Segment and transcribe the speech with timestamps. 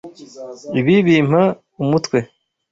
[0.79, 1.43] Ibi bimpa
[1.81, 2.17] umutwe!